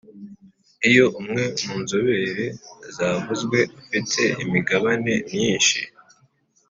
Iyo 0.89 1.05
umwe 1.19 1.43
mu 1.65 1.75
nzobere 1.83 2.45
zavuzwe 2.95 3.59
afite 3.81 4.21
imigabane 4.43 5.13
myinshi 5.33 5.79